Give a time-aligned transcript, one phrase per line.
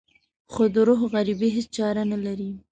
[0.51, 2.49] خو د روح غريبي هېڅ چاره نه لري.